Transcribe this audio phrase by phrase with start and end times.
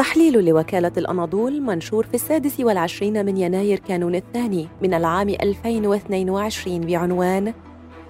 [0.00, 7.54] تحليل لوكالة الأناضول منشور في السادس والعشرين من يناير كانون الثاني من العام 2022 بعنوان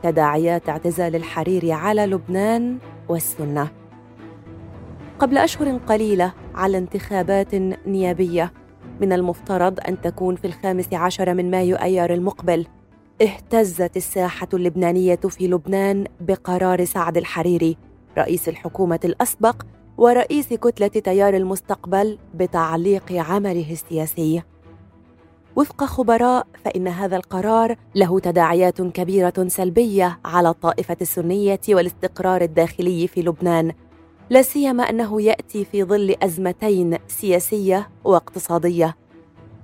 [0.02, 2.79] تداعيات اعتزال الحريري على لبنان
[3.09, 3.70] والسنة.
[5.18, 7.55] قبل أشهر قليلة على انتخابات
[7.87, 8.52] نيابية
[9.00, 12.66] من المفترض أن تكون في الخامس عشر من مايو أيار المقبل
[13.22, 17.77] اهتزت الساحة اللبنانية في لبنان بقرار سعد الحريري
[18.18, 19.62] رئيس الحكومة الأسبق
[20.00, 24.42] ورئيس كتلة تيار المستقبل بتعليق عمله السياسي.
[25.56, 33.23] وفق خبراء فإن هذا القرار له تداعيات كبيرة سلبية على الطائفة السنية والاستقرار الداخلي في
[33.23, 33.73] لبنان،
[34.30, 38.96] لا سيما أنه يأتي في ظل أزمتين سياسية واقتصادية.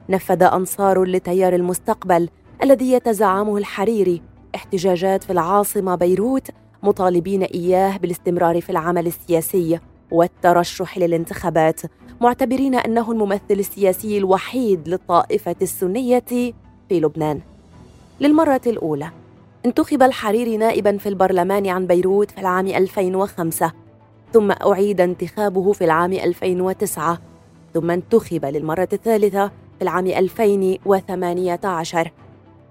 [0.08, 2.28] نفذ أنصار لتيار المستقبل
[2.62, 4.22] الذي يتزعمه الحريري
[4.54, 6.48] احتجاجات في العاصمة بيروت
[6.82, 11.80] مطالبين إياه بالاستمرار في العمل السياسي والترشح للانتخابات
[12.20, 16.24] معتبرين أنه الممثل السياسي الوحيد للطائفة السنية
[16.88, 17.40] في لبنان.
[18.20, 19.10] للمرة الأولى
[19.66, 23.72] انتخب الحريري نائبا في البرلمان عن بيروت في العام 2005
[24.32, 27.18] ثم أعيد انتخابه في العام 2009
[27.74, 29.46] ثم انتخب للمرة الثالثة
[29.78, 32.12] في العام 2018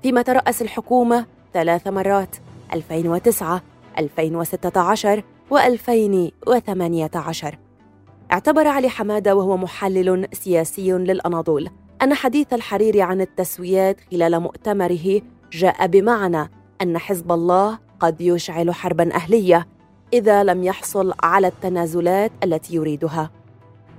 [0.03, 2.35] فيما ترأس الحكومة ثلاث مرات
[2.73, 3.61] 2009
[3.99, 7.45] 2016 و2018
[8.31, 11.69] اعتبر علي حمادة وهو محلل سياسي للأناضول
[12.01, 16.49] أن حديث الحريري عن التسويات خلال مؤتمره جاء بمعنى
[16.81, 19.67] أن حزب الله قد يشعل حربا أهلية
[20.13, 23.31] إذا لم يحصل على التنازلات التي يريدها.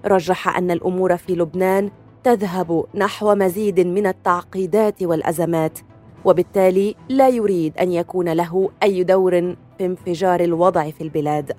[0.05, 1.91] رجح أن الأمور في لبنان
[2.25, 5.79] تذهب نحو مزيد من التعقيدات والأزمات
[6.25, 11.53] وبالتالي لا يريد أن يكون له أي دور في انفجار الوضع في البلاد.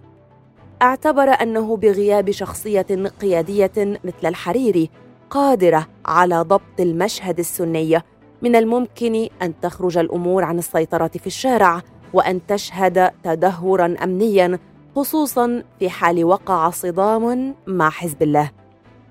[0.81, 2.86] اعتبر أنه بغياب شخصية
[3.22, 4.89] قيادية مثل الحريري
[5.30, 8.02] قادرة على ضبط المشهد السني.
[8.42, 11.82] من الممكن أن تخرج الأمور عن السيطرة في الشارع
[12.14, 14.59] وأن تشهد تدهورا أمنيا
[14.95, 18.52] خصوصا في حال وقع صدام مع حزب الله.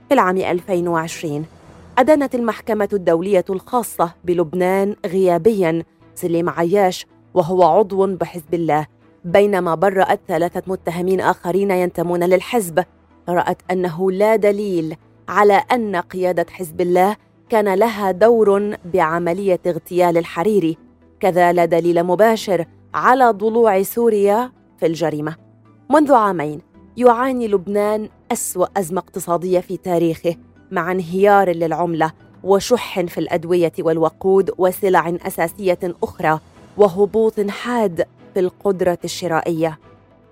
[0.09, 1.47] في العام 2020
[1.99, 5.85] أدانت المحكمة الدولية الخاصة بلبنان غيابيا
[6.15, 8.87] سليم عياش وهو عضو بحزب الله
[9.25, 12.85] بينما برأت ثلاثة متهمين آخرين ينتمون للحزب.
[13.29, 14.97] رأت أنه لا دليل
[15.29, 17.17] على أن قيادة حزب الله
[17.49, 20.79] كان لها دور بعملية اغتيال الحريري
[21.21, 25.37] كذا لا دليل مباشر على ضلوع سوريا في الجريمة.
[25.91, 26.61] منذ عامين
[26.97, 30.37] يعاني لبنان أسوأ أزمة اقتصادية في تاريخه.
[30.71, 32.13] مع انهيار للعملة
[32.45, 36.41] وشح في الأدوية والوقود وسلع أساسية أخرى
[36.77, 39.79] وهبوط حاد في القدرة الشرائية.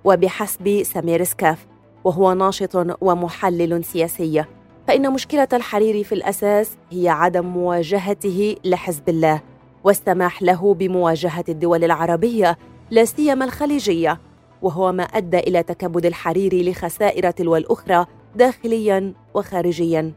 [0.05, 1.67] وبحسب سمير سكاف
[2.05, 4.45] وهو ناشط ومحلل سياسي
[4.89, 9.43] فإن مشكلة الحريري في الأساس هي عدم مواجهته لحزب الله
[9.85, 12.59] والسماح له بمواجهة الدول العربية
[12.91, 14.21] لا سيما الخليجية
[14.63, 18.07] وهو ما أدى إلى تكبد الحريري لخسائر تلو الأخرى
[18.37, 20.13] داخليا وخارجيا.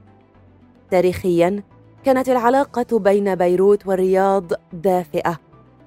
[0.91, 1.63] تاريخيا
[2.03, 5.39] كانت العلاقة بين بيروت والرياض دافئة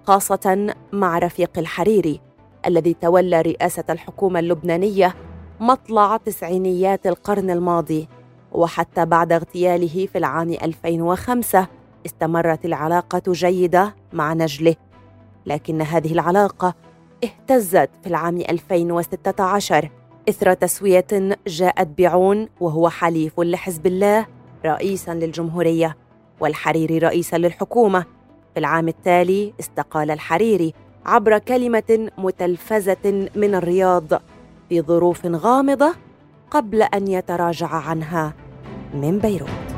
[0.05, 2.21] خاصة مع رفيق الحريري
[2.67, 5.15] الذي تولى رئاسة الحكومة اللبنانية
[5.61, 8.09] مطلع تسعينيات القرن الماضي.
[8.53, 11.67] وحتى بعد اغتياله في العام 2005
[12.07, 14.75] استمرت العلاقة جيدة مع نجله.
[15.47, 16.75] لكن هذه العلاقة
[17.25, 19.91] اهتزت في العام 2016
[20.29, 24.27] إثر تسوية جاءت بعون وهو حليف لحزب الله
[24.65, 25.97] رئيسا للجمهورية
[26.41, 28.05] والحريري رئيسا للحكومة.
[28.55, 30.75] في العام التالي استقال الحريري
[31.07, 34.23] عبر كلمة متلفزة من الرياض
[34.69, 35.95] في ظروف غامضة
[36.51, 38.35] قبل أن يتراجع عنها
[38.95, 39.70] من بيروت.